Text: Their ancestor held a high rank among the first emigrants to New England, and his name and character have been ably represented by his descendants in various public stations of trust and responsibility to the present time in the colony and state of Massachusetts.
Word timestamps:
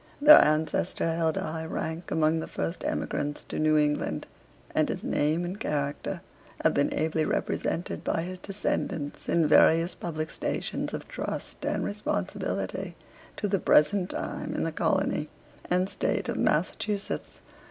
Their 0.19 0.43
ancestor 0.43 1.05
held 1.13 1.37
a 1.37 1.41
high 1.43 1.65
rank 1.65 2.09
among 2.09 2.39
the 2.39 2.47
first 2.47 2.83
emigrants 2.83 3.43
to 3.43 3.59
New 3.59 3.77
England, 3.77 4.25
and 4.73 4.89
his 4.89 5.03
name 5.03 5.45
and 5.45 5.59
character 5.59 6.21
have 6.63 6.73
been 6.73 6.91
ably 6.91 7.23
represented 7.23 8.03
by 8.03 8.23
his 8.23 8.39
descendants 8.39 9.29
in 9.29 9.45
various 9.45 9.93
public 9.93 10.31
stations 10.31 10.95
of 10.95 11.07
trust 11.07 11.63
and 11.67 11.85
responsibility 11.85 12.95
to 13.37 13.47
the 13.47 13.59
present 13.59 14.09
time 14.09 14.55
in 14.55 14.63
the 14.63 14.71
colony 14.71 15.29
and 15.69 15.87
state 15.87 16.27
of 16.29 16.35
Massachusetts. 16.35 17.41